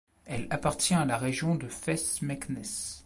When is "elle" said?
0.25-0.47